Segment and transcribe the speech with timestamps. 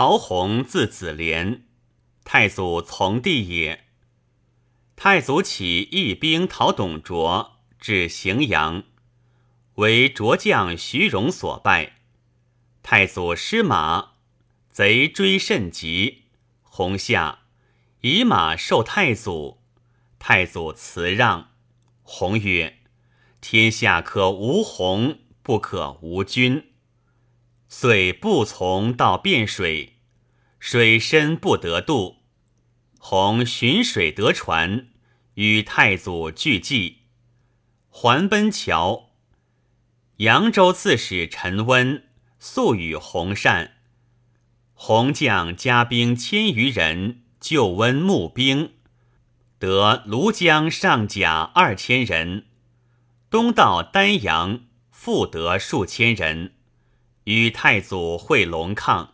[0.00, 1.66] 曹洪字子廉，
[2.24, 3.84] 太祖从弟也。
[4.96, 8.84] 太祖起义兵讨董卓，至荥阳，
[9.74, 11.98] 为卓将徐荣所败。
[12.82, 14.12] 太祖失马，
[14.70, 16.22] 贼追甚急。
[16.62, 17.40] 洪下，
[18.00, 19.60] 以马受太祖。
[20.18, 21.50] 太祖辞让。
[22.02, 22.78] 洪曰
[23.42, 26.68] ：“天下可无洪，不可无君。”
[27.72, 30.00] 遂不从到汴水，
[30.58, 32.16] 水深不得渡。
[32.98, 34.88] 洪寻水得船，
[35.34, 37.02] 与太祖俱济，
[37.88, 39.10] 还奔桥。
[40.16, 42.08] 扬州刺史陈温
[42.40, 43.76] 素与洪善，
[44.74, 48.72] 洪将加兵千余人救温募兵，
[49.60, 52.46] 得庐江上甲二千人，
[53.30, 56.56] 东到丹阳复得数千人。
[57.30, 59.10] 与太祖会龙亢，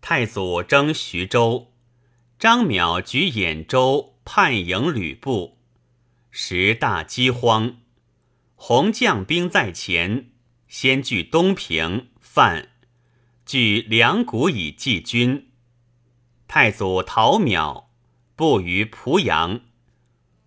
[0.00, 1.72] 太祖征徐州，
[2.40, 5.56] 张邈举兖州叛迎吕布，
[6.32, 7.76] 时大饥荒，
[8.56, 10.32] 洪将兵在前，
[10.66, 12.70] 先据东平、范，
[13.46, 15.52] 据梁谷以济军。
[16.48, 17.84] 太祖逃邈，
[18.34, 19.60] 布于濮阳，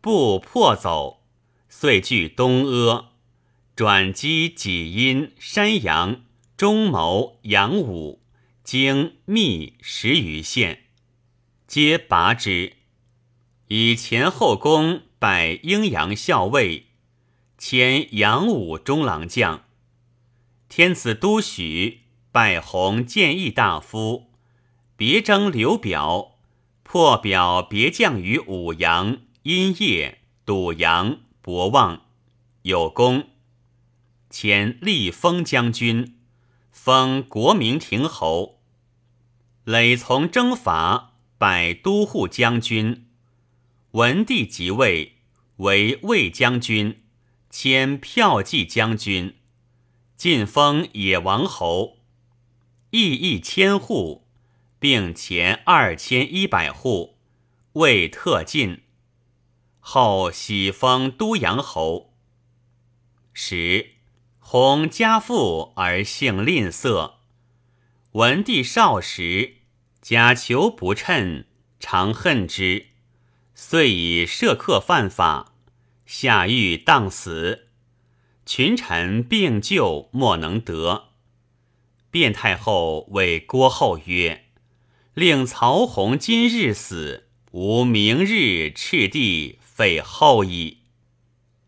[0.00, 1.24] 布破走，
[1.68, 3.10] 遂据东阿，
[3.76, 6.22] 转击济阴、山阳。
[6.60, 8.20] 中牟、阳武、
[8.62, 10.82] 经、密十余县，
[11.66, 12.74] 皆拔之。
[13.68, 16.88] 以前后宫拜阴阳校尉，
[17.56, 19.64] 迁阳武中郎将。
[20.68, 24.30] 天子都许拜弘建议大夫，
[24.96, 26.36] 别征刘表，
[26.82, 32.02] 破表别将于武阳、阴业、堵阳、博望，
[32.64, 33.30] 有功。
[34.28, 36.18] 迁立封将军。
[36.82, 38.58] 封国明亭侯，
[39.64, 43.06] 累从征伐，拜都护将军。
[43.90, 45.18] 文帝即位，
[45.56, 47.02] 为魏将军，
[47.50, 49.36] 迁骠骑将军，
[50.16, 51.98] 晋封野王侯，
[52.92, 54.26] 邑邑千户，
[54.78, 57.18] 并前二千一百户，
[57.74, 58.84] 未特进。
[59.80, 62.14] 后喜封都阳侯。
[63.34, 63.99] 十。
[64.52, 67.12] 弘家父而性吝啬，
[68.14, 69.58] 文帝少时，
[70.02, 71.44] 假求不称，
[71.78, 72.86] 常恨之，
[73.54, 75.52] 遂以射客犯法，
[76.04, 77.68] 下狱当死。
[78.44, 81.10] 群臣并救，莫能得。
[82.10, 84.46] 卞太后谓郭后曰
[85.14, 90.78] ：“令曹洪今日死，吾明日赤帝废后矣。”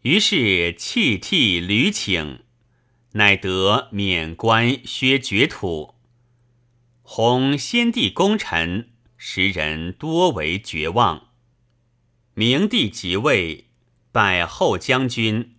[0.00, 2.40] 于是弃替屡请。
[3.12, 5.96] 乃得免官削爵土，
[7.02, 11.30] 弘先帝功臣，时人多为绝望。
[12.34, 13.68] 明帝即位，
[14.12, 15.56] 拜后将军，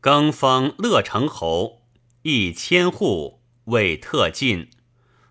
[0.00, 1.82] 更封乐成侯，
[2.22, 4.70] 一千户，为特进，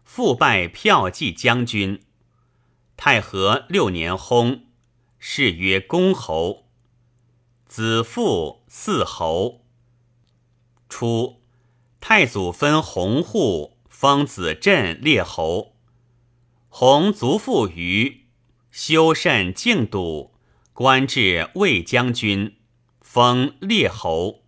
[0.03, 2.03] 复拜骠骑将军。
[2.95, 4.61] 太和六年薨，
[5.17, 6.67] 谥曰公侯。
[7.65, 9.65] 子父四侯。
[10.87, 11.41] 初。
[11.99, 15.75] 太祖分洪户，封子镇列侯。
[16.69, 18.27] 洪族父于
[18.71, 20.33] 修慎敬笃，
[20.73, 22.57] 官至卫将军，
[23.01, 24.43] 封列侯。